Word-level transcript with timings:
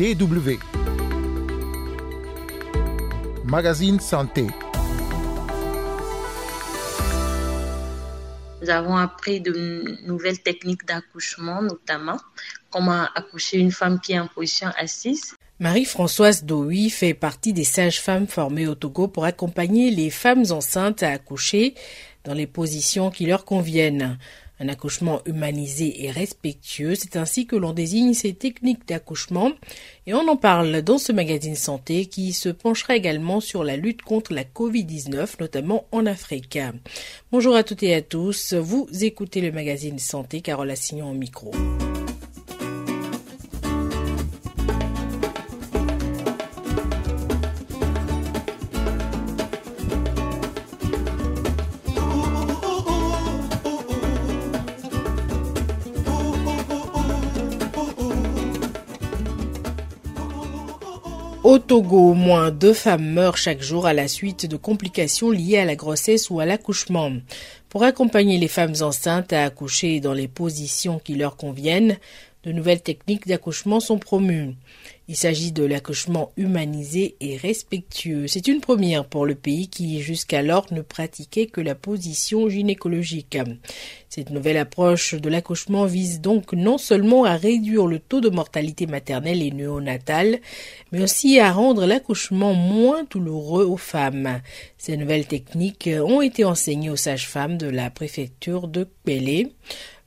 DW. 0.00 0.56
Magazine 3.44 4.00
Santé. 4.00 4.46
Nous 8.62 8.70
avons 8.70 8.96
appris 8.96 9.42
de 9.42 9.84
nouvelles 10.06 10.40
techniques 10.40 10.86
d'accouchement, 10.86 11.60
notamment 11.60 12.16
comment 12.70 13.04
accoucher 13.14 13.58
une 13.58 13.72
femme 13.72 14.00
qui 14.00 14.12
est 14.14 14.18
en 14.18 14.26
position 14.26 14.68
assise. 14.78 15.34
Marie-Françoise 15.58 16.44
Doui 16.44 16.88
fait 16.88 17.12
partie 17.12 17.52
des 17.52 17.64
sages-femmes 17.64 18.26
formées 18.26 18.68
au 18.68 18.74
Togo 18.74 19.06
pour 19.06 19.26
accompagner 19.26 19.90
les 19.90 20.08
femmes 20.08 20.44
enceintes 20.48 21.02
à 21.02 21.10
accoucher 21.10 21.74
dans 22.24 22.32
les 22.32 22.46
positions 22.46 23.10
qui 23.10 23.26
leur 23.26 23.44
conviennent. 23.44 24.16
Un 24.62 24.68
accouchement 24.68 25.22
humanisé 25.24 26.04
et 26.04 26.10
respectueux, 26.10 26.94
c'est 26.94 27.16
ainsi 27.16 27.46
que 27.46 27.56
l'on 27.56 27.72
désigne 27.72 28.12
ces 28.12 28.34
techniques 28.34 28.86
d'accouchement 28.86 29.52
et 30.06 30.12
on 30.12 30.28
en 30.28 30.36
parle 30.36 30.82
dans 30.82 30.98
ce 30.98 31.12
magazine 31.12 31.54
santé 31.54 32.04
qui 32.04 32.34
se 32.34 32.50
penchera 32.50 32.94
également 32.94 33.40
sur 33.40 33.64
la 33.64 33.76
lutte 33.76 34.02
contre 34.02 34.34
la 34.34 34.44
Covid-19, 34.44 35.40
notamment 35.40 35.86
en 35.92 36.04
Afrique. 36.04 36.58
Bonjour 37.32 37.56
à 37.56 37.64
toutes 37.64 37.82
et 37.82 37.94
à 37.94 38.02
tous, 38.02 38.52
vous 38.52 38.86
écoutez 39.00 39.40
le 39.40 39.50
magazine 39.50 39.98
santé, 39.98 40.42
Carole 40.42 40.70
Assignon 40.70 41.10
au 41.10 41.14
micro. 41.14 41.52
Au 61.50 61.58
Togo, 61.58 62.10
au 62.10 62.14
moins 62.14 62.52
deux 62.52 62.72
femmes 62.72 63.10
meurent 63.10 63.36
chaque 63.36 63.60
jour 63.60 63.84
à 63.84 63.92
la 63.92 64.06
suite 64.06 64.46
de 64.46 64.56
complications 64.56 65.32
liées 65.32 65.58
à 65.58 65.64
la 65.64 65.74
grossesse 65.74 66.30
ou 66.30 66.38
à 66.38 66.46
l'accouchement. 66.46 67.10
Pour 67.68 67.82
accompagner 67.82 68.38
les 68.38 68.46
femmes 68.46 68.76
enceintes 68.82 69.32
à 69.32 69.42
accoucher 69.42 69.98
dans 69.98 70.12
les 70.12 70.28
positions 70.28 71.00
qui 71.00 71.16
leur 71.16 71.36
conviennent, 71.36 71.98
de 72.44 72.52
nouvelles 72.52 72.82
techniques 72.82 73.26
d'accouchement 73.26 73.80
sont 73.80 73.98
promues. 73.98 74.54
Il 75.10 75.16
s'agit 75.16 75.50
de 75.50 75.64
l'accouchement 75.64 76.30
humanisé 76.36 77.16
et 77.18 77.36
respectueux. 77.36 78.28
C'est 78.28 78.46
une 78.46 78.60
première 78.60 79.04
pour 79.04 79.26
le 79.26 79.34
pays 79.34 79.66
qui 79.66 80.00
jusqu'alors 80.00 80.72
ne 80.72 80.82
pratiquait 80.82 81.46
que 81.46 81.60
la 81.60 81.74
position 81.74 82.48
gynécologique. 82.48 83.36
Cette 84.08 84.30
nouvelle 84.30 84.56
approche 84.56 85.16
de 85.16 85.28
l'accouchement 85.28 85.84
vise 85.84 86.20
donc 86.20 86.52
non 86.52 86.78
seulement 86.78 87.24
à 87.24 87.34
réduire 87.34 87.88
le 87.88 87.98
taux 87.98 88.20
de 88.20 88.28
mortalité 88.28 88.86
maternelle 88.86 89.42
et 89.42 89.50
néonatale, 89.50 90.38
mais 90.92 91.02
aussi 91.02 91.40
à 91.40 91.50
rendre 91.50 91.86
l'accouchement 91.86 92.54
moins 92.54 93.02
douloureux 93.10 93.64
aux 93.64 93.76
femmes. 93.76 94.40
Ces 94.78 94.96
nouvelles 94.96 95.26
techniques 95.26 95.90
ont 95.92 96.20
été 96.20 96.44
enseignées 96.44 96.88
aux 96.88 96.94
sages-femmes 96.94 97.58
de 97.58 97.66
la 97.66 97.90
préfecture 97.90 98.68
de 98.68 98.86
Pélé. 99.02 99.50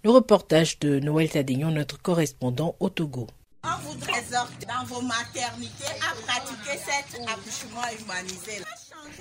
Le 0.06 0.12
reportage 0.12 0.80
de 0.80 1.02
Noël 1.02 1.30
Tadignon, 1.30 1.72
notre 1.72 2.02
correspondant 2.02 2.78
au 2.80 2.88
Togo. 2.88 3.28
On 3.66 3.78
vous 3.82 3.98
exhorte 4.10 4.66
dans 4.68 4.84
vos 4.86 5.02
maternités 5.02 5.86
à 6.02 6.14
pratiquer 6.28 6.78
cet 6.86 7.22
accouchement 7.22 7.82
humanisé. 8.02 8.62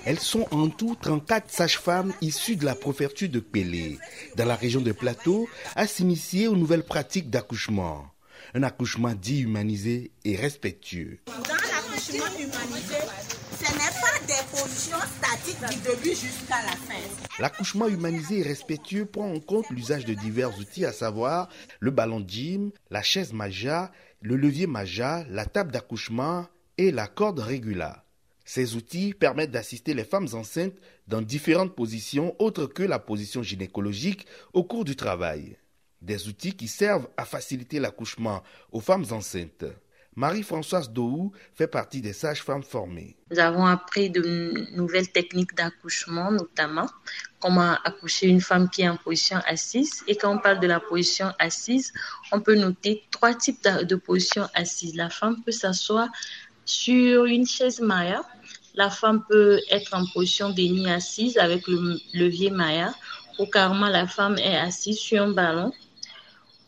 Elles 0.05 0.19
sont 0.19 0.45
en 0.51 0.67
tout 0.69 0.97
34 1.01 1.49
sages-femmes 1.49 2.13
issues 2.19 2.57
de 2.57 2.65
la 2.65 2.75
préfecture 2.75 3.29
de 3.29 3.39
Pélé, 3.39 3.99
dans 4.35 4.45
la 4.45 4.55
région 4.55 4.81
de 4.81 4.91
Plateau, 4.91 5.47
à 5.75 5.87
s'initier 5.87 6.49
aux 6.49 6.57
nouvelles 6.57 6.83
pratiques 6.83 7.29
d'accouchement. 7.29 8.05
Un 8.53 8.63
accouchement 8.63 9.13
dit 9.13 9.41
humanisé 9.41 10.11
et 10.25 10.35
respectueux. 10.35 11.19
Dans 11.25 11.33
l'accouchement 11.33 12.37
humanisé, 12.37 12.95
ce 13.59 13.71
n'est 13.71 14.01
pas 14.01 14.19
des 14.27 14.57
positions 14.57 14.97
statiques 15.21 15.69
du 15.69 15.89
début 15.89 16.15
jusqu'à 16.15 16.61
la 16.65 16.71
fin. 16.71 16.99
L'accouchement 17.39 17.87
humanisé 17.87 18.39
et 18.39 18.43
respectueux 18.43 19.05
prend 19.05 19.33
en 19.33 19.39
compte 19.39 19.69
l'usage 19.69 20.03
de 20.05 20.13
divers 20.13 20.57
outils, 20.59 20.85
à 20.85 20.91
savoir 20.91 21.47
le 21.79 21.91
ballon 21.91 22.19
de 22.19 22.29
gym, 22.29 22.71
la 22.91 23.01
chaise 23.01 23.31
maja, 23.31 23.91
le 24.23 24.37
levier 24.37 24.67
maja, 24.67 25.25
la 25.29 25.45
table 25.45 25.73
d'accouchement 25.73 26.47
et 26.77 26.91
la 26.91 27.07
corde 27.07 27.39
régula. 27.39 28.05
Ces 28.45 28.75
outils 28.75 29.13
permettent 29.13 29.51
d'assister 29.51 29.93
les 29.93 30.05
femmes 30.05 30.29
enceintes 30.31 30.79
dans 31.07 31.21
différentes 31.21 31.75
positions 31.75 32.33
autres 32.39 32.65
que 32.65 32.83
la 32.83 32.99
position 32.99 33.43
gynécologique 33.43 34.25
au 34.53 34.63
cours 34.63 34.85
du 34.85 34.95
travail. 34.95 35.57
Des 36.01 36.29
outils 36.29 36.53
qui 36.53 36.69
servent 36.69 37.09
à 37.17 37.25
faciliter 37.25 37.79
l'accouchement 37.79 38.43
aux 38.71 38.79
femmes 38.79 39.05
enceintes. 39.11 39.65
Marie-Françoise 40.15 40.91
Dohou 40.91 41.31
fait 41.55 41.67
partie 41.67 42.01
des 42.01 42.13
sages-femmes 42.13 42.63
formées. 42.63 43.15
Nous 43.31 43.39
avons 43.39 43.65
appris 43.65 44.09
de 44.09 44.67
nouvelles 44.75 45.11
techniques 45.11 45.55
d'accouchement, 45.55 46.31
notamment 46.31 46.87
comment 47.39 47.75
accoucher 47.83 48.27
une 48.27 48.41
femme 48.41 48.69
qui 48.69 48.83
est 48.83 48.89
en 48.89 48.97
position 48.97 49.39
assise. 49.47 50.03
Et 50.07 50.15
quand 50.15 50.35
on 50.35 50.37
parle 50.37 50.59
de 50.59 50.67
la 50.67 50.79
position 50.79 51.31
assise, 51.39 51.91
on 52.31 52.39
peut 52.39 52.55
noter 52.55 53.03
trois 53.11 53.33
types 53.33 53.67
de 53.67 53.95
positions 53.95 54.47
assises. 54.53 54.95
La 54.95 55.09
femme 55.09 55.41
peut 55.43 55.51
s'asseoir 55.51 56.07
sur 56.65 57.25
une 57.25 57.45
chaise 57.45 57.81
Maya. 57.81 58.23
La 58.75 58.89
femme 58.89 59.23
peut 59.29 59.59
être 59.69 59.93
en 59.93 60.05
position 60.13 60.51
déni 60.51 60.89
assise 60.89 61.37
avec 61.37 61.67
le 61.67 61.97
levier 62.13 62.49
Maya. 62.49 62.93
Ou 63.39 63.45
carrément, 63.47 63.87
la 63.87 64.07
femme 64.07 64.37
est 64.37 64.57
assise 64.57 64.99
sur 64.99 65.23
un 65.23 65.31
ballon 65.31 65.73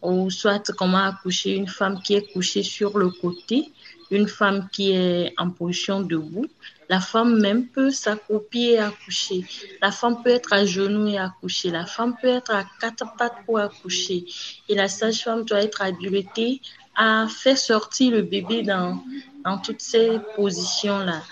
ou 0.06 0.30
soit 0.30 0.72
comment 0.78 1.04
accoucher 1.04 1.56
une 1.56 1.68
femme 1.68 2.02
qui 2.02 2.16
est 2.16 2.32
couchée 2.34 2.64
sur 2.64 2.98
le 2.98 3.10
côté, 3.10 3.72
une 4.12 4.28
femme 4.28 4.68
qui 4.72 4.92
est 4.92 5.34
en 5.38 5.50
position 5.50 6.02
debout. 6.02 6.46
La 6.90 7.00
femme 7.00 7.40
même 7.40 7.68
peut 7.68 7.90
s'accroupir 7.90 8.74
et 8.74 8.78
accoucher. 8.78 9.44
La 9.82 9.92
femme 9.92 10.22
peut 10.22 10.30
être 10.30 10.54
à 10.54 10.66
genoux 10.66 11.08
et 11.08 11.18
accoucher. 11.18 11.72
La 11.72 11.86
femme 11.86 12.16
peut 12.22 12.28
être 12.28 12.52
à 12.52 12.64
quatre 12.80 13.16
pattes 13.18 13.44
pour 13.46 13.60
accoucher. 13.60 14.26
Et 14.70 14.76
la 14.76 14.88
sage-femme 14.88 15.46
doit 15.46 15.64
être 15.64 15.82
habilitée 15.82 16.62
à 16.96 17.28
faire 17.28 17.58
sortir 17.58 18.12
le 18.12 18.22
bébé 18.22 18.62
dans, 18.62 19.04
dans 19.44 19.58
toutes 19.58 19.82
ces 19.82 20.20
positions-là. 20.36 21.24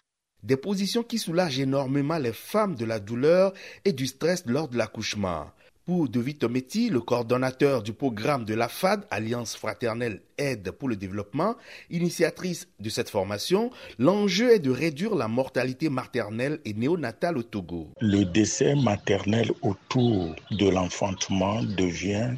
Des 0.42 0.58
positions 0.58 1.04
qui 1.04 1.20
soulagent 1.20 1.60
énormément 1.60 2.18
les 2.18 2.34
femmes 2.34 2.76
de 2.76 2.84
la 2.84 3.00
douleur 3.00 3.54
et 3.86 3.94
du 3.94 4.08
stress 4.08 4.44
lors 4.46 4.68
de 4.68 4.78
l'accouchement. 4.78 5.46
Pour 5.86 6.08
David 6.08 6.38
Tometti, 6.38 6.90
le 6.90 7.02
coordonnateur 7.02 7.84
du 7.84 7.92
programme 7.92 8.46
de 8.46 8.54
l'AFAD, 8.54 9.06
Alliance 9.12 9.58
fraternelle 9.58 10.22
aide 10.38 10.72
pour 10.72 10.88
le 10.88 10.96
développement, 10.96 11.56
initiatrice 11.90 12.70
de 12.80 12.90
cette 12.90 13.10
formation, 13.10 13.70
l'enjeu 14.00 14.54
est 14.54 14.60
de 14.60 14.72
réduire 14.72 15.14
la 15.14 15.28
mortalité 15.28 15.90
maternelle 15.90 16.62
et 16.64 16.74
néonatale 16.74 17.38
au 17.38 17.44
Togo. 17.44 17.90
Le 18.00 18.24
décès 18.24 18.76
maternel 18.76 19.52
autour 19.62 20.34
de 20.52 20.70
l'enfantement 20.70 21.62
devient 21.64 22.32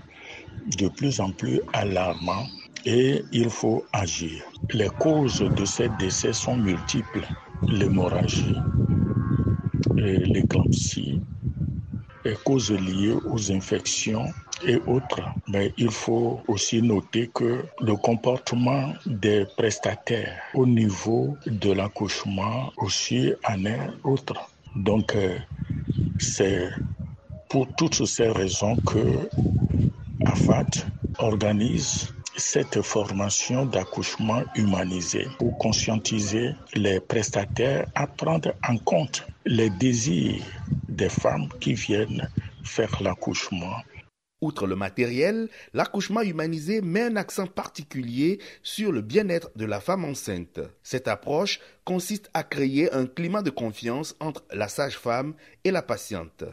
de 0.79 0.88
plus 0.88 1.19
en 1.19 1.29
plus 1.31 1.62
alarmant 1.72 2.47
et 2.83 3.22
il 3.31 3.51
faut 3.51 3.85
agir. 3.94 4.44
Les 4.73 4.89
causes 4.89 5.41
de 5.56 5.66
ces 5.66 5.89
décès 6.00 6.33
sont 6.33 6.57
multiples. 6.57 7.27
L'hémorragie, 7.67 8.56
l'éclampsie, 9.94 11.22
causes 12.34 12.72
liées 12.72 13.16
aux 13.25 13.52
infections 13.52 14.34
et 14.66 14.78
autres. 14.88 15.22
Mais 15.47 15.74
il 15.78 15.91
faut 15.91 16.41
aussi 16.47 16.81
noter 16.81 17.30
que 17.34 17.63
le 17.80 17.96
comportement 17.96 18.94
des 19.06 19.46
prestataires 19.58 20.41
au 20.53 20.66
niveau 20.66 21.38
de 21.46 21.72
l'accouchement 21.72 22.72
aussi 22.78 23.34
en 23.47 23.66
est 23.66 23.90
autre. 24.03 24.50
Donc, 24.75 25.16
c'est 26.18 26.69
pour 27.50 27.68
toutes 27.75 28.06
ces 28.06 28.30
raisons 28.30 28.78
que 28.78 29.30
AFAT 30.25 30.69
organise 31.19 32.13
cette 32.38 32.81
formation 32.81 33.66
d'accouchement 33.66 34.44
humanisé 34.56 35.28
pour 35.39 35.57
conscientiser 35.57 36.51
les 36.74 37.00
prestataires 37.00 37.86
à 37.95 38.07
prendre 38.07 38.54
en 38.68 38.78
compte 38.78 39.25
les 39.45 39.69
désirs 39.69 40.44
des 40.95 41.09
femmes 41.09 41.50
qui 41.59 41.74
viennent 41.74 42.30
faire 42.63 43.03
l'accouchement. 43.03 43.75
Outre 44.42 44.68
le 44.68 44.75
matériel, 44.75 45.50
l'accouchement 45.74 46.21
humanisé 46.21 46.81
met 46.81 47.03
un 47.03 47.15
accent 47.15 47.47
particulier 47.47 48.39
sur 48.63 48.92
le 48.92 49.01
bien-être 49.01 49.50
de 49.56 49.65
la 49.65 49.80
femme 49.80 50.06
enceinte. 50.06 50.59
Cette 50.83 51.07
approche 51.07 51.59
consiste 51.83 52.30
à 52.33 52.44
créer 52.44 52.92
un 52.94 53.06
climat 53.06 53.42
de 53.42 53.50
confiance 53.50 54.15
entre 54.19 54.44
la 54.51 54.68
sage-femme 54.68 55.33
et 55.63 55.71
la 55.71 55.81
patiente 55.81 56.44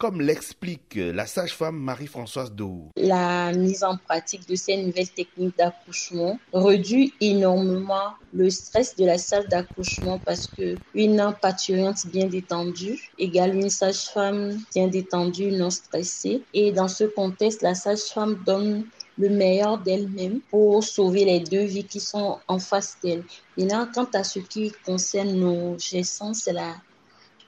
comme 0.00 0.22
l'explique 0.22 0.94
la 0.96 1.26
sage-femme 1.26 1.76
Marie-Françoise 1.76 2.52
Dou. 2.52 2.88
La 2.96 3.52
mise 3.52 3.84
en 3.84 3.98
pratique 3.98 4.48
de 4.48 4.54
ces 4.54 4.78
nouvelles 4.78 5.10
techniques 5.10 5.58
d'accouchement 5.58 6.38
réduit 6.54 7.12
énormément 7.20 8.14
le 8.32 8.48
stress 8.48 8.96
de 8.96 9.04
la 9.04 9.18
salle 9.18 9.46
d'accouchement 9.48 10.18
parce 10.18 10.46
que 10.46 10.78
une 10.94 11.34
parturiente 11.42 12.06
bien 12.06 12.26
détendue 12.26 13.10
égale 13.18 13.54
une 13.54 13.68
sage-femme 13.68 14.58
bien 14.74 14.88
détendue, 14.88 15.52
non 15.52 15.70
stressée. 15.70 16.42
Et 16.54 16.72
dans 16.72 16.88
ce 16.88 17.04
contexte, 17.04 17.60
la 17.60 17.74
sage-femme 17.74 18.42
donne 18.46 18.86
le 19.18 19.28
meilleur 19.28 19.78
d'elle-même 19.78 20.40
pour 20.50 20.82
sauver 20.82 21.26
les 21.26 21.40
deux 21.40 21.64
vies 21.64 21.84
qui 21.84 22.00
sont 22.00 22.38
en 22.48 22.58
face 22.58 22.96
d'elle. 23.02 23.24
Maintenant, 23.58 23.86
quant 23.94 24.08
à 24.14 24.24
ce 24.24 24.38
qui 24.38 24.72
concerne 24.86 25.32
nos 25.32 25.78
gestantes, 25.78 26.36
c'est 26.36 26.54
la 26.54 26.74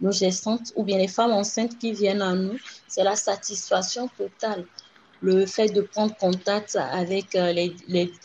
nos 0.03 0.13
gestantes 0.13 0.73
ou 0.77 0.85
bien 0.85 0.99
les 0.99 1.09
femmes 1.09 1.33
enceintes 1.33 1.79
qui 1.79 1.93
viennent 1.93 2.23
à 2.23 2.35
nous, 2.35 2.59
c'est 2.89 3.05
la 3.05 3.17
satisfaction 3.17 4.09
totale 4.19 4.67
le 5.23 5.47
fait 5.47 5.69
de 5.69 5.81
prendre 5.81 6.15
contact 6.17 6.77
avec 6.77 7.37
euh, 7.37 7.53
les, 7.53 7.73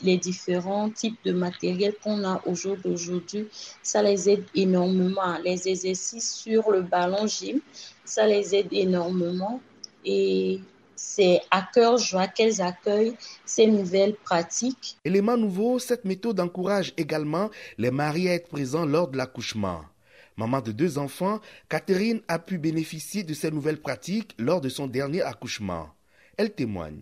les, 0.02 0.18
différents 0.18 0.90
types 0.90 1.18
de 1.24 1.32
matériel 1.32 1.94
qu'on 2.04 2.24
a 2.24 2.42
au 2.46 2.56
jour 2.56 2.76
d'aujourd'hui, 2.84 3.48
ça 3.84 4.02
les 4.02 4.30
aide 4.30 4.44
énormément. 4.56 5.38
Les 5.44 5.68
exercices 5.68 6.34
sur 6.34 6.72
le 6.72 6.82
ballon 6.82 7.28
gym, 7.28 7.60
ça 8.04 8.26
les 8.26 8.56
aide 8.56 8.70
énormément. 8.72 9.62
Et 10.04 10.60
c'est 10.96 11.42
à 11.52 11.68
cœur 11.72 11.98
joie 12.00 12.28
qu'elles 12.28 12.62
accueillent 12.62 13.16
ces 13.46 13.68
nouvelles 13.68 14.16
pratiques. 14.16 14.98
Élément 15.06 15.38
nouveau, 15.38 15.78
cette 15.78 16.04
méthode 16.04 16.40
encourage 16.40 16.94
également 16.98 17.50
les 17.78 17.92
maris 17.92 18.28
à 18.30 18.34
être 18.34 18.48
présents 18.48 18.86
lors 18.86 19.08
de 19.08 19.18
l'accouchement. 19.18 19.82
Maman 20.38 20.62
de 20.62 20.72
deux 20.72 21.00
enfants, 21.00 21.39
Catherine 21.68 22.22
a 22.28 22.38
pu 22.38 22.60
bénéficier 22.60 23.24
de 23.24 23.34
ces 23.34 23.50
nouvelles 23.50 23.81
pratiques 23.81 24.36
lors 24.38 24.62
de 24.62 24.69
son 24.69 24.86
dernier 24.86 25.24
accouchement. 25.24 25.88
Elle 26.38 26.51
témoigne. 26.51 27.00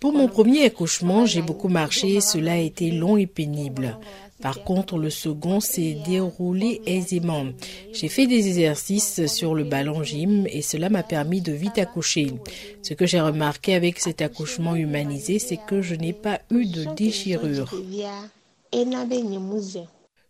Pour 0.00 0.12
mon 0.12 0.28
premier 0.28 0.64
accouchement, 0.64 1.26
j'ai 1.26 1.42
beaucoup 1.42 1.66
marché, 1.66 2.20
cela 2.20 2.52
a 2.52 2.56
été 2.56 2.92
long 2.92 3.16
et 3.16 3.26
pénible. 3.26 3.98
Par 4.40 4.62
contre, 4.62 4.96
le 4.96 5.10
second 5.10 5.58
s'est 5.58 5.98
déroulé 6.06 6.80
aisément. 6.86 7.46
J'ai 7.92 8.08
fait 8.08 8.28
des 8.28 8.46
exercices 8.46 9.26
sur 9.26 9.56
le 9.56 9.64
ballon 9.64 10.04
gym 10.04 10.46
et 10.46 10.62
cela 10.62 10.88
m'a 10.88 11.02
permis 11.02 11.40
de 11.40 11.52
vite 11.52 11.78
accoucher. 11.78 12.32
Ce 12.82 12.94
que 12.94 13.06
j'ai 13.06 13.20
remarqué 13.20 13.74
avec 13.74 13.98
cet 13.98 14.22
accouchement 14.22 14.76
humanisé, 14.76 15.40
c'est 15.40 15.58
que 15.58 15.82
je 15.82 15.96
n'ai 15.96 16.12
pas 16.12 16.40
eu 16.52 16.64
de 16.64 16.94
déchirure. 16.94 17.68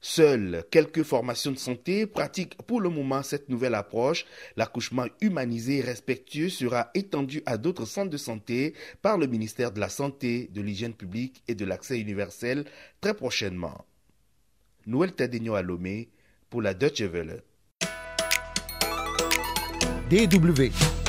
Seules 0.02 0.64
quelques 0.70 1.02
formations 1.02 1.52
de 1.52 1.58
santé 1.58 2.06
pratiquent 2.06 2.56
pour 2.62 2.80
le 2.80 2.88
moment 2.88 3.22
cette 3.22 3.50
nouvelle 3.50 3.74
approche. 3.74 4.24
L'accouchement 4.56 5.06
humanisé 5.20 5.78
et 5.78 5.82
respectueux 5.82 6.48
sera 6.48 6.90
étendu 6.94 7.42
à 7.44 7.58
d'autres 7.58 7.84
centres 7.84 8.10
de 8.10 8.16
santé 8.16 8.74
par 9.02 9.18
le 9.18 9.26
ministère 9.26 9.72
de 9.72 9.80
la 9.80 9.90
Santé, 9.90 10.48
de 10.54 10.62
l'Hygiène 10.62 10.94
publique 10.94 11.42
et 11.48 11.54
de 11.54 11.66
l'Accès 11.66 12.00
universel 12.00 12.64
très 13.02 13.12
prochainement. 13.12 13.84
Noël 14.86 15.12
Tadegno 15.12 15.54
à 15.54 15.62
Lomé 15.62 16.08
pour 16.48 16.62
la 16.62 16.72
Deutsche 16.72 17.02
Welle. 17.02 17.42
DW. 20.08 20.99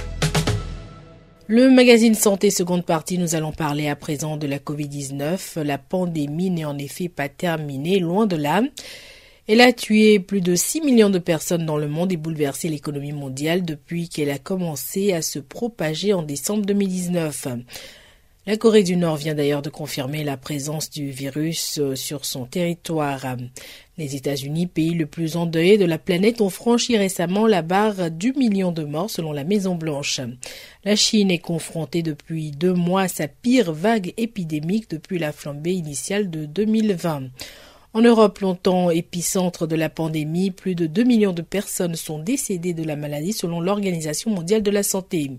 Le 1.47 1.69
magazine 1.69 2.13
Santé 2.13 2.49
seconde 2.51 2.85
partie, 2.85 3.17
nous 3.17 3.35
allons 3.35 3.51
parler 3.51 3.89
à 3.89 3.95
présent 3.95 4.37
de 4.37 4.47
la 4.47 4.59
Covid-19. 4.59 5.61
La 5.61 5.77
pandémie 5.77 6.51
n'est 6.51 6.65
en 6.65 6.77
effet 6.77 7.09
pas 7.09 7.29
terminée, 7.29 7.99
loin 7.99 8.27
de 8.27 8.35
là. 8.35 8.61
Elle 9.47 9.59
a 9.59 9.73
tué 9.73 10.19
plus 10.19 10.39
de 10.39 10.55
6 10.55 10.81
millions 10.81 11.09
de 11.09 11.19
personnes 11.19 11.65
dans 11.65 11.77
le 11.77 11.87
monde 11.87 12.11
et 12.13 12.17
bouleversé 12.17 12.69
l'économie 12.69 13.11
mondiale 13.11 13.65
depuis 13.65 14.07
qu'elle 14.07 14.29
a 14.29 14.37
commencé 14.37 15.13
à 15.13 15.21
se 15.21 15.39
propager 15.39 16.13
en 16.13 16.21
décembre 16.21 16.65
2019. 16.65 17.47
La 18.47 18.57
Corée 18.57 18.81
du 18.81 18.95
Nord 18.95 19.17
vient 19.17 19.35
d'ailleurs 19.35 19.61
de 19.61 19.69
confirmer 19.69 20.23
la 20.23 20.35
présence 20.35 20.89
du 20.89 21.11
virus 21.11 21.79
sur 21.93 22.25
son 22.25 22.45
territoire. 22.45 23.37
Les 23.99 24.15
États-Unis, 24.15 24.65
pays 24.65 24.95
le 24.95 25.05
plus 25.05 25.37
endeuillé 25.37 25.77
de 25.77 25.85
la 25.85 25.99
planète, 25.99 26.41
ont 26.41 26.49
franchi 26.49 26.97
récemment 26.97 27.45
la 27.45 27.61
barre 27.61 28.09
du 28.09 28.33
million 28.33 28.71
de 28.71 28.83
morts 28.83 29.11
selon 29.11 29.31
la 29.31 29.43
Maison-Blanche. 29.43 30.21
La 30.83 30.95
Chine 30.95 31.29
est 31.29 31.37
confrontée 31.37 32.01
depuis 32.01 32.49
deux 32.49 32.73
mois 32.73 33.03
à 33.03 33.07
sa 33.07 33.27
pire 33.27 33.73
vague 33.73 34.11
épidémique 34.17 34.89
depuis 34.89 35.19
la 35.19 35.33
flambée 35.33 35.73
initiale 35.73 36.31
de 36.31 36.45
2020. 36.45 37.25
En 37.93 38.01
Europe, 38.01 38.39
longtemps 38.39 38.89
épicentre 38.89 39.67
de 39.67 39.75
la 39.75 39.89
pandémie, 39.89 40.49
plus 40.49 40.75
de 40.75 40.87
2 40.87 41.03
millions 41.03 41.33
de 41.33 41.41
personnes 41.41 41.95
sont 41.95 42.19
décédées 42.19 42.73
de 42.73 42.85
la 42.85 42.95
maladie 42.95 43.33
selon 43.33 43.59
l'Organisation 43.59 44.31
mondiale 44.31 44.63
de 44.63 44.71
la 44.71 44.81
santé. 44.81 45.29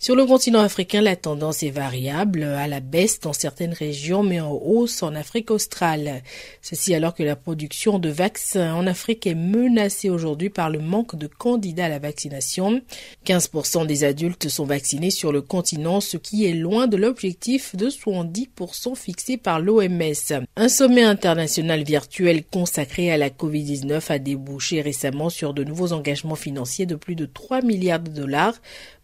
Sur 0.00 0.14
le 0.14 0.26
continent 0.26 0.60
africain, 0.60 1.00
la 1.00 1.16
tendance 1.16 1.64
est 1.64 1.70
variable, 1.70 2.44
à 2.44 2.68
la 2.68 2.78
baisse 2.78 3.18
dans 3.18 3.32
certaines 3.32 3.72
régions, 3.72 4.22
mais 4.22 4.38
en 4.38 4.52
hausse 4.52 5.02
en 5.02 5.12
Afrique 5.16 5.50
australe. 5.50 6.22
Ceci 6.62 6.94
alors 6.94 7.14
que 7.14 7.24
la 7.24 7.34
production 7.34 7.98
de 7.98 8.08
vaccins 8.08 8.74
en 8.74 8.86
Afrique 8.86 9.26
est 9.26 9.34
menacée 9.34 10.08
aujourd'hui 10.08 10.50
par 10.50 10.70
le 10.70 10.78
manque 10.78 11.16
de 11.16 11.26
candidats 11.26 11.86
à 11.86 11.88
la 11.88 11.98
vaccination. 11.98 12.80
15% 13.26 13.88
des 13.88 14.04
adultes 14.04 14.48
sont 14.48 14.66
vaccinés 14.66 15.10
sur 15.10 15.32
le 15.32 15.42
continent, 15.42 16.00
ce 16.00 16.16
qui 16.16 16.46
est 16.46 16.54
loin 16.54 16.86
de 16.86 16.96
l'objectif 16.96 17.74
de 17.74 17.90
70% 17.90 18.94
fixé 18.94 19.36
par 19.36 19.58
l'OMS. 19.58 20.44
Un 20.56 20.68
sommet 20.68 21.02
international 21.02 21.82
virtuel 21.82 22.44
consacré 22.44 23.10
à 23.10 23.16
la 23.16 23.30
COVID-19 23.30 24.12
a 24.12 24.20
débouché 24.20 24.80
récemment 24.80 25.28
sur 25.28 25.54
de 25.54 25.64
nouveaux 25.64 25.92
engagements 25.92 26.36
financiers 26.36 26.86
de 26.86 26.94
plus 26.94 27.16
de 27.16 27.26
3 27.26 27.62
milliards 27.62 27.98
de 27.98 28.12
dollars 28.12 28.54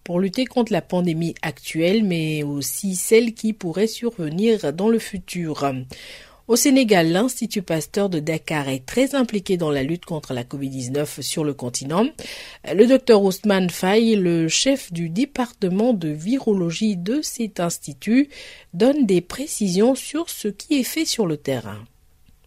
pour 0.04 0.20
lutter 0.20 0.44
contre 0.44 0.72
la 0.72 0.82
pandémie 0.82 1.34
actuelle, 1.42 2.04
mais 2.04 2.42
aussi 2.42 2.94
celle 2.94 3.34
qui 3.34 3.52
pourrait 3.52 3.86
survenir 3.86 4.72
dans 4.72 4.88
le 4.88 4.98
futur. 4.98 5.72
Au 6.46 6.56
Sénégal, 6.56 7.10
l'Institut 7.10 7.62
Pasteur 7.62 8.10
de 8.10 8.20
Dakar 8.20 8.68
est 8.68 8.84
très 8.84 9.14
impliqué 9.14 9.56
dans 9.56 9.70
la 9.70 9.82
lutte 9.82 10.04
contre 10.04 10.34
la 10.34 10.44
COVID-19 10.44 11.22
sur 11.22 11.42
le 11.42 11.54
continent. 11.54 12.04
Le 12.70 12.84
docteur 12.86 13.22
Ousmane 13.22 13.70
Faye, 13.70 14.14
le 14.14 14.46
chef 14.48 14.92
du 14.92 15.08
département 15.08 15.94
de 15.94 16.08
virologie 16.10 16.98
de 16.98 17.22
cet 17.22 17.60
institut, 17.60 18.28
donne 18.74 19.06
des 19.06 19.22
précisions 19.22 19.94
sur 19.94 20.28
ce 20.28 20.48
qui 20.48 20.74
est 20.80 20.84
fait 20.84 21.06
sur 21.06 21.26
le 21.26 21.38
terrain 21.38 21.82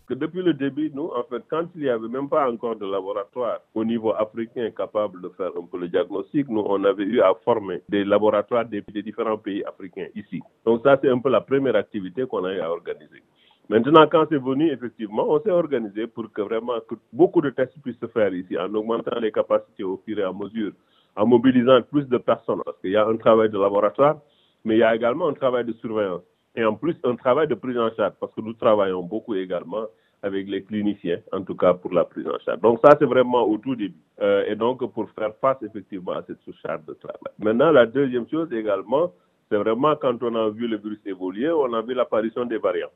que 0.07 0.13
depuis 0.13 0.41
le 0.41 0.53
début, 0.53 0.89
nous, 0.93 1.09
en 1.13 1.23
fait, 1.23 1.43
quand 1.49 1.65
il 1.75 1.81
n'y 1.81 1.89
avait 1.89 2.07
même 2.07 2.29
pas 2.29 2.49
encore 2.49 2.77
de 2.77 2.85
laboratoire 2.85 3.59
au 3.75 3.83
niveau 3.83 4.13
africain 4.13 4.71
capable 4.71 5.21
de 5.21 5.29
faire 5.29 5.51
un 5.57 5.65
peu 5.65 5.77
le 5.77 5.89
diagnostic, 5.89 6.47
nous, 6.47 6.63
on 6.65 6.83
avait 6.85 7.03
eu 7.03 7.21
à 7.21 7.33
former 7.43 7.81
des 7.89 8.05
laboratoires 8.05 8.65
des, 8.65 8.81
différents 9.03 9.37
pays 9.37 9.63
africains 9.65 10.07
ici. 10.15 10.41
Donc 10.65 10.81
ça, 10.83 10.97
c'est 11.01 11.09
un 11.09 11.19
peu 11.19 11.29
la 11.29 11.41
première 11.41 11.75
activité 11.75 12.25
qu'on 12.25 12.45
a 12.45 12.53
eu 12.53 12.59
à 12.59 12.71
organiser. 12.71 13.21
Maintenant, 13.67 14.07
quand 14.07 14.25
c'est 14.29 14.41
venu, 14.41 14.71
effectivement, 14.71 15.29
on 15.29 15.41
s'est 15.41 15.51
organisé 15.51 16.07
pour 16.07 16.31
que 16.31 16.41
vraiment 16.41 16.75
beaucoup 17.11 17.41
de 17.41 17.49
tests 17.49 17.77
puissent 17.83 17.99
se 17.99 18.07
faire 18.07 18.33
ici, 18.33 18.57
en 18.57 18.73
augmentant 18.73 19.19
les 19.19 19.31
capacités 19.33 19.83
au 19.83 20.01
fur 20.05 20.17
et 20.17 20.23
à 20.23 20.31
mesure, 20.31 20.71
en 21.17 21.25
mobilisant 21.25 21.81
plus 21.81 22.05
de 22.07 22.17
personnes, 22.17 22.61
parce 22.63 22.79
qu'il 22.79 22.91
y 22.91 22.95
a 22.95 23.05
un 23.05 23.17
travail 23.17 23.49
de 23.49 23.57
laboratoire, 23.59 24.19
mais 24.63 24.75
il 24.75 24.79
y 24.79 24.83
a 24.83 24.95
également 24.95 25.27
un 25.27 25.33
travail 25.33 25.65
de 25.65 25.73
surveillance 25.73 26.23
et 26.57 26.65
en 26.65 26.73
plus 26.75 26.95
un 27.03 27.15
travail 27.15 27.47
de 27.47 27.55
prise 27.55 27.77
en 27.77 27.93
charge 27.95 28.13
parce 28.19 28.33
que 28.33 28.41
nous 28.41 28.53
travaillons 28.53 29.03
beaucoup 29.03 29.35
également 29.35 29.85
avec 30.23 30.47
les 30.49 30.63
cliniciens, 30.63 31.19
en 31.31 31.43
tout 31.43 31.55
cas 31.55 31.75
pour 31.75 31.93
la 31.93 32.03
prise 32.03 32.27
en 32.27 32.39
charge. 32.43 32.59
Donc 32.61 32.79
ça, 32.83 32.97
c'est 32.99 33.05
vraiment 33.05 33.43
au 33.47 33.59
tout 33.59 33.75
début. 33.75 33.93
Euh, 34.19 34.43
et 34.47 34.55
donc 34.55 34.83
pour 34.91 35.07
faire 35.11 35.33
face 35.39 35.57
effectivement 35.61 36.13
à 36.13 36.23
cette 36.25 36.41
surcharge 36.41 36.83
de 36.87 36.93
travail. 36.95 37.33
Maintenant, 37.37 37.71
la 37.71 37.85
deuxième 37.85 38.27
chose 38.27 38.51
également, 38.51 39.13
c'est 39.49 39.57
vraiment 39.57 39.95
quand 39.95 40.21
on 40.23 40.35
a 40.35 40.49
vu 40.49 40.67
le 40.67 40.77
virus 40.77 40.99
évoluer, 41.05 41.51
on 41.51 41.71
a 41.73 41.81
vu 41.83 41.93
l'apparition 41.93 42.45
des 42.45 42.57
variants. 42.57 42.91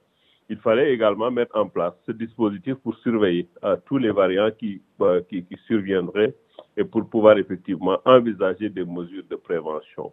Il 0.50 0.58
fallait 0.58 0.92
également 0.92 1.30
mettre 1.30 1.56
en 1.56 1.68
place 1.70 1.94
ce 2.08 2.12
dispositif 2.12 2.74
pour 2.76 2.96
surveiller 2.98 3.48
euh, 3.64 3.78
tous 3.86 4.00
les 4.00 4.12
variants 4.12 4.50
qui, 4.58 4.82
euh, 5.02 5.22
qui, 5.30 5.46
qui, 5.46 5.56
surviendraient 5.68 6.34
et 6.76 6.84
pour 6.84 7.08
pouvoir 7.08 7.38
effectivement 7.38 8.00
envisager 8.06 8.70
des 8.70 8.84
mesures 8.84 9.24
de 9.30 9.36
prévention 9.36 10.12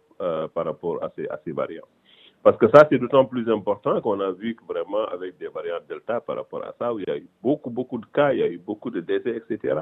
par 0.53 0.65
rapport 0.65 1.01
à 1.03 1.09
ces, 1.15 1.27
à 1.27 1.39
ces 1.43 1.51
variants. 1.51 1.87
Parce 2.41 2.57
que 2.57 2.69
ça, 2.69 2.87
c'est 2.89 2.97
d'autant 2.97 3.25
plus 3.25 3.49
important 3.51 3.99
qu'on 3.99 4.19
a 4.21 4.31
vu 4.31 4.55
que 4.55 4.63
vraiment 4.65 5.05
avec 5.11 5.37
des 5.37 5.47
variantes 5.47 5.83
Delta 5.89 6.21
par 6.21 6.37
rapport 6.37 6.63
à 6.63 6.73
ça, 6.79 6.93
où 6.93 6.99
il 6.99 7.05
y 7.07 7.11
a 7.11 7.17
eu 7.17 7.27
beaucoup, 7.43 7.69
beaucoup 7.69 7.97
de 7.97 8.05
cas, 8.05 8.31
il 8.31 8.39
y 8.39 8.43
a 8.43 8.47
eu 8.47 8.57
beaucoup 8.57 8.89
de 8.89 9.01
décès, 9.01 9.41
etc. 9.49 9.81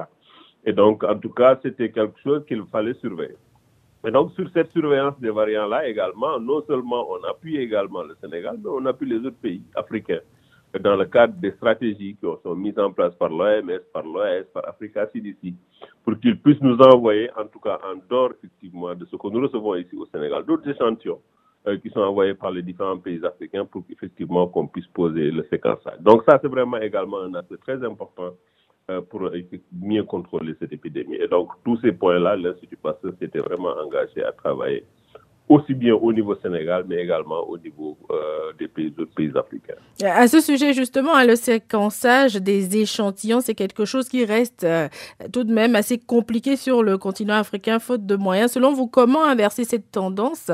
Et 0.64 0.72
donc, 0.72 1.04
en 1.04 1.16
tout 1.18 1.30
cas, 1.30 1.58
c'était 1.62 1.90
quelque 1.90 2.18
chose 2.20 2.44
qu'il 2.46 2.64
fallait 2.66 2.94
surveiller. 2.94 3.36
Et 4.04 4.10
donc, 4.10 4.32
sur 4.32 4.48
cette 4.50 4.72
surveillance 4.72 5.18
des 5.20 5.30
variants-là 5.30 5.88
également, 5.88 6.40
non 6.40 6.62
seulement 6.66 7.06
on 7.10 7.22
appuie 7.28 7.58
également 7.58 8.02
le 8.02 8.16
Sénégal, 8.20 8.56
mais 8.62 8.70
on 8.70 8.84
appuie 8.86 9.08
les 9.08 9.18
autres 9.18 9.40
pays 9.40 9.62
africains 9.76 10.20
dans 10.80 10.96
le 10.96 11.06
cadre 11.06 11.34
des 11.40 11.52
stratégies 11.52 12.16
qui 12.20 12.26
sont 12.42 12.54
mises 12.54 12.78
en 12.78 12.92
place 12.92 13.14
par 13.14 13.30
l'OMS, 13.30 13.80
par 13.92 14.02
l'OS, 14.02 14.44
par 14.52 14.68
Africa 14.68 15.06
CDC, 15.12 15.54
pour 16.04 16.18
qu'ils 16.20 16.38
puissent 16.38 16.60
nous 16.60 16.76
envoyer, 16.78 17.30
en 17.36 17.46
tout 17.46 17.58
cas 17.60 17.78
en 17.84 17.96
dehors 18.08 18.32
effectivement 18.32 18.94
de 18.94 19.04
ce 19.06 19.16
que 19.16 19.28
nous 19.28 19.40
recevons 19.40 19.76
ici 19.76 19.96
au 19.96 20.06
Sénégal, 20.06 20.44
d'autres 20.44 20.68
échantillons 20.68 21.20
qui 21.76 21.90
sont 21.90 22.00
envoyés 22.00 22.34
par 22.34 22.50
les 22.50 22.62
différents 22.62 22.98
pays 22.98 23.20
africains 23.24 23.64
pour 23.64 23.86
qu'effectivement 23.86 24.46
qu'on 24.46 24.66
puisse 24.66 24.86
poser 24.88 25.30
le 25.30 25.46
séquençage. 25.50 26.00
Donc 26.00 26.22
ça, 26.28 26.38
c'est 26.40 26.48
vraiment 26.48 26.78
également 26.78 27.20
un 27.20 27.34
aspect 27.34 27.56
très 27.58 27.84
important 27.84 28.30
euh, 28.90 29.00
pour 29.02 29.30
mieux 29.82 30.04
contrôler 30.04 30.54
cette 30.58 30.72
épidémie. 30.72 31.16
Et 31.16 31.28
donc 31.28 31.50
tous 31.64 31.78
ces 31.80 31.92
points-là, 31.92 32.36
l'Institut 32.36 32.76
Pasteur 32.76 33.12
s'était 33.20 33.40
vraiment 33.40 33.74
engagé 33.84 34.24
à 34.24 34.32
travailler 34.32 34.84
aussi 35.48 35.74
bien 35.74 35.94
au 35.94 36.12
niveau 36.12 36.36
Sénégal, 36.36 36.84
mais 36.86 36.96
également 36.96 37.40
au 37.48 37.56
niveau 37.58 37.96
euh, 38.10 38.52
des 38.58 38.68
pays, 38.68 39.32
africains. 39.34 39.74
À 40.02 40.28
ce 40.28 40.40
sujet, 40.40 40.72
justement, 40.72 41.14
hein, 41.14 41.24
le 41.24 41.36
séquençage 41.36 42.34
des 42.34 42.76
échantillons, 42.76 43.40
c'est 43.40 43.54
quelque 43.54 43.84
chose 43.84 44.08
qui 44.08 44.24
reste 44.24 44.64
euh, 44.64 44.88
tout 45.32 45.44
de 45.44 45.52
même 45.52 45.74
assez 45.74 45.98
compliqué 45.98 46.56
sur 46.56 46.82
le 46.82 46.98
continent 46.98 47.34
africain, 47.34 47.78
faute 47.78 48.04
de 48.06 48.16
moyens. 48.16 48.52
Selon 48.52 48.72
vous, 48.72 48.86
comment 48.86 49.24
inverser 49.24 49.64
cette 49.64 49.90
tendance? 49.90 50.50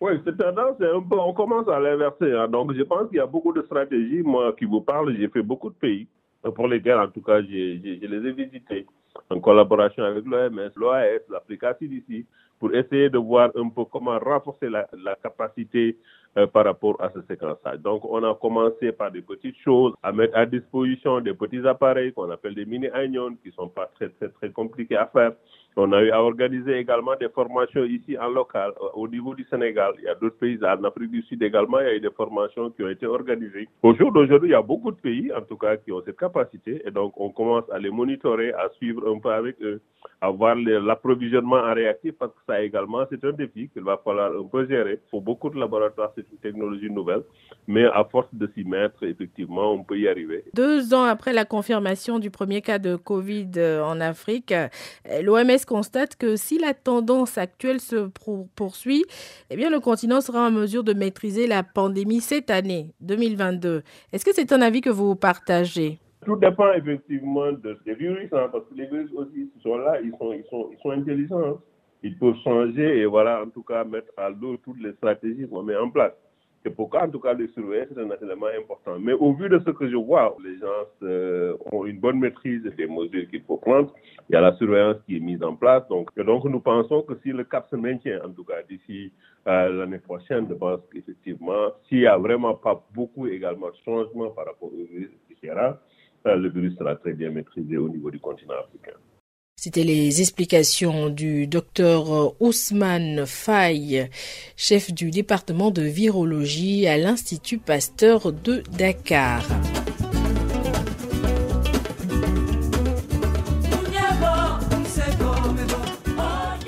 Oui, 0.00 0.12
cette 0.24 0.38
tendance, 0.38 0.76
on 1.10 1.32
commence 1.34 1.68
à 1.68 1.78
l'inverser. 1.78 2.32
Hein. 2.32 2.48
Donc, 2.48 2.72
je 2.72 2.82
pense 2.82 3.08
qu'il 3.08 3.18
y 3.18 3.20
a 3.20 3.26
beaucoup 3.26 3.52
de 3.52 3.62
stratégies. 3.62 4.22
Moi 4.22 4.54
qui 4.58 4.64
vous 4.64 4.80
parle, 4.80 5.14
j'ai 5.16 5.28
fait 5.28 5.42
beaucoup 5.42 5.68
de 5.68 5.74
pays 5.74 6.08
pour 6.54 6.68
lesquels, 6.68 6.98
en 6.98 7.08
tout 7.08 7.20
cas, 7.20 7.42
je 7.42 7.46
les 7.46 8.28
ai 8.28 8.32
visités 8.32 8.86
en 9.28 9.40
collaboration 9.40 10.04
avec 10.04 10.24
l'OMS, 10.24 10.70
l'OAS, 10.76 11.20
l'Africa 11.28 11.74
CDC, 11.78 12.24
pour 12.58 12.74
essayer 12.74 13.10
de 13.10 13.18
voir 13.18 13.50
un 13.56 13.68
peu 13.68 13.84
comment 13.84 14.18
renforcer 14.18 14.68
la 14.70 15.16
capacité 15.22 15.98
euh, 16.36 16.46
par 16.46 16.64
rapport 16.64 16.96
à 17.02 17.10
ce 17.10 17.20
séquençage. 17.22 17.80
Donc, 17.80 18.04
on 18.04 18.22
a 18.22 18.34
commencé 18.34 18.92
par 18.92 19.10
des 19.10 19.22
petites 19.22 19.56
choses, 19.58 19.94
à 20.02 20.12
mettre 20.12 20.36
à 20.36 20.46
disposition 20.46 21.20
des 21.20 21.34
petits 21.34 21.66
appareils 21.66 22.12
qu'on 22.12 22.30
appelle 22.30 22.54
des 22.54 22.64
mini-anions, 22.64 23.34
qui 23.42 23.50
sont 23.50 23.68
pas 23.68 23.90
très, 23.96 24.08
très, 24.10 24.28
très 24.28 24.50
compliqués 24.50 24.96
à 24.96 25.06
faire. 25.06 25.32
On 25.76 25.92
a 25.92 26.02
eu 26.02 26.10
à 26.10 26.20
organiser 26.22 26.76
également 26.78 27.14
des 27.18 27.28
formations 27.28 27.84
ici 27.84 28.18
en 28.18 28.28
local, 28.28 28.72
euh, 28.80 28.86
au 28.94 29.06
niveau 29.08 29.34
du 29.34 29.44
Sénégal. 29.44 29.92
Il 29.98 30.04
y 30.04 30.08
a 30.08 30.14
d'autres 30.14 30.36
pays, 30.38 30.58
en 30.62 30.84
Afrique 30.84 31.10
du 31.10 31.22
Sud 31.22 31.42
également, 31.42 31.80
il 31.80 31.86
y 31.86 31.90
a 31.90 31.94
eu 31.94 32.00
des 32.00 32.10
formations 32.10 32.70
qui 32.70 32.82
ont 32.82 32.88
été 32.88 33.06
organisées. 33.06 33.68
Au 33.82 33.94
jour 33.94 34.12
d'aujourd'hui, 34.12 34.50
il 34.50 34.52
y 34.52 34.56
a 34.56 34.62
beaucoup 34.62 34.90
de 34.90 35.00
pays, 35.00 35.32
en 35.32 35.42
tout 35.42 35.56
cas, 35.56 35.76
qui 35.76 35.92
ont 35.92 36.02
cette 36.04 36.18
capacité. 36.18 36.82
Et 36.86 36.90
donc, 36.90 37.14
on 37.16 37.30
commence 37.30 37.68
à 37.70 37.78
les 37.78 37.90
monitorer, 37.90 38.52
à 38.52 38.68
suivre 38.76 39.08
un 39.08 39.18
peu 39.20 39.30
avec 39.30 39.56
eux, 39.62 39.80
à 40.20 40.30
voir 40.30 40.56
l'approvisionnement 40.56 41.56
en 41.56 41.74
réactif, 41.74 42.14
parce 42.18 42.32
que 42.32 42.40
ça 42.46 42.62
également, 42.62 43.04
c'est 43.08 43.24
un 43.24 43.32
défi 43.32 43.68
qu'il 43.68 43.82
va 43.82 43.96
falloir 44.04 44.32
un 44.32 44.44
peu 44.44 44.66
gérer. 44.66 44.98
Pour 45.10 45.22
beaucoup 45.22 45.50
de 45.50 45.58
laboratoires, 45.58 46.12
c'est 46.28 46.32
une 46.32 46.52
technologie 46.52 46.90
nouvelle. 46.90 47.22
Mais 47.66 47.84
à 47.84 48.04
force 48.04 48.28
de 48.32 48.50
s'y 48.54 48.64
mettre, 48.64 49.04
effectivement, 49.04 49.72
on 49.72 49.84
peut 49.84 49.98
y 49.98 50.08
arriver. 50.08 50.44
Deux 50.54 50.92
ans 50.94 51.04
après 51.04 51.32
la 51.32 51.44
confirmation 51.44 52.18
du 52.18 52.30
premier 52.30 52.62
cas 52.62 52.78
de 52.78 52.96
Covid 52.96 53.50
euh, 53.56 53.82
en 53.82 54.00
Afrique, 54.00 54.52
euh, 54.52 54.68
l'OMS 55.22 55.64
constate 55.66 56.16
que 56.16 56.36
si 56.36 56.58
la 56.58 56.74
tendance 56.74 57.38
actuelle 57.38 57.80
se 57.80 58.08
poursuit, 58.56 59.04
eh 59.50 59.56
bien, 59.56 59.70
le 59.70 59.80
continent 59.80 60.20
sera 60.20 60.48
en 60.48 60.50
mesure 60.50 60.84
de 60.84 60.92
maîtriser 60.92 61.46
la 61.46 61.62
pandémie 61.62 62.20
cette 62.20 62.50
année, 62.50 62.92
2022. 63.00 63.82
Est-ce 64.12 64.24
que 64.24 64.34
c'est 64.34 64.52
un 64.52 64.62
avis 64.62 64.80
que 64.80 64.90
vous 64.90 65.14
partagez? 65.14 65.98
Tout 66.24 66.36
dépend 66.36 66.72
effectivement 66.74 67.50
de, 67.52 67.78
des 67.86 67.94
virus, 67.94 68.28
hein, 68.32 68.48
parce 68.52 68.64
que 68.66 68.74
les 68.74 68.86
virus 68.86 69.10
aussi 69.14 69.50
sont 69.62 69.78
là, 69.78 69.98
ils 70.02 70.12
sont, 70.18 70.32
ils 70.32 70.44
sont, 70.50 70.68
ils 70.72 70.78
sont 70.82 70.90
intelligents. 70.90 71.58
Ils 72.02 72.16
peuvent 72.16 72.36
changer 72.42 72.98
et 72.98 73.06
voilà, 73.06 73.42
en 73.42 73.50
tout 73.50 73.62
cas, 73.62 73.84
mettre 73.84 74.12
à 74.16 74.30
l'eau 74.30 74.56
toutes 74.56 74.80
les 74.80 74.92
stratégies 74.92 75.48
qu'on 75.48 75.62
met 75.62 75.76
en 75.76 75.90
place. 75.90 76.12
C'est 76.62 76.74
pourquoi, 76.74 77.04
en 77.04 77.10
tout 77.10 77.20
cas, 77.20 77.32
le 77.32 77.48
surveiller, 77.48 77.86
c'est 77.88 78.00
un 78.00 78.10
élément 78.22 78.48
important. 78.58 78.98
Mais 78.98 79.14
au 79.14 79.32
vu 79.32 79.48
de 79.48 79.58
ce 79.60 79.70
que 79.70 79.88
je 79.88 79.96
vois, 79.96 80.36
les 80.44 80.58
gens 80.58 80.84
euh, 81.02 81.56
ont 81.72 81.86
une 81.86 81.98
bonne 81.98 82.18
maîtrise 82.18 82.62
des 82.62 82.86
mesures 82.86 83.28
qu'il 83.30 83.42
faut 83.44 83.56
prendre. 83.56 83.94
Il 84.28 84.34
y 84.34 84.36
a 84.36 84.42
la 84.42 84.54
surveillance 84.56 84.98
qui 85.06 85.16
est 85.16 85.20
mise 85.20 85.42
en 85.42 85.56
place. 85.56 85.88
Donc, 85.88 86.14
donc 86.18 86.44
nous 86.44 86.60
pensons 86.60 87.00
que 87.02 87.14
si 87.22 87.30
le 87.30 87.44
cap 87.44 87.66
se 87.70 87.76
maintient, 87.76 88.20
en 88.22 88.30
tout 88.30 88.44
cas 88.44 88.62
d'ici 88.68 89.10
euh, 89.48 89.70
l'année 89.72 90.00
prochaine, 90.00 90.46
je 90.50 90.54
pense 90.54 90.80
qu'effectivement, 90.92 91.70
s'il 91.88 92.00
n'y 92.00 92.06
a 92.06 92.18
vraiment 92.18 92.54
pas 92.54 92.84
beaucoup 92.94 93.26
également 93.26 93.68
de 93.68 93.76
changements 93.82 94.28
par 94.30 94.44
rapport 94.44 94.68
au 94.68 94.76
virus, 94.76 95.10
etc., 95.30 95.54
euh, 96.26 96.36
le 96.36 96.50
virus 96.50 96.76
sera 96.76 96.94
très 96.96 97.14
bien 97.14 97.30
maîtrisé 97.30 97.78
au 97.78 97.88
niveau 97.88 98.10
du 98.10 98.20
continent 98.20 98.56
africain. 98.60 98.98
C'était 99.62 99.84
les 99.84 100.22
explications 100.22 101.10
du 101.10 101.46
docteur 101.46 102.32
Ousmane 102.40 103.26
Faye, 103.26 104.08
chef 104.56 104.90
du 104.90 105.10
département 105.10 105.70
de 105.70 105.82
virologie 105.82 106.86
à 106.86 106.96
l'Institut 106.96 107.58
Pasteur 107.58 108.32
de 108.32 108.62
Dakar. 108.78 109.44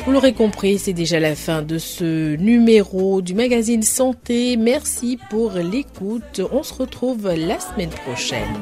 Vous 0.04 0.12
l'aurez 0.12 0.34
compris, 0.34 0.78
c'est 0.78 0.92
déjà 0.92 1.18
la 1.18 1.34
fin 1.34 1.62
de 1.62 1.78
ce 1.78 2.36
numéro 2.36 3.22
du 3.22 3.32
magazine 3.32 3.82
Santé. 3.82 4.58
Merci 4.58 5.18
pour 5.30 5.52
l'écoute. 5.52 6.42
On 6.52 6.62
se 6.62 6.74
retrouve 6.74 7.26
la 7.34 7.58
semaine 7.58 7.88
prochaine. 7.88 8.52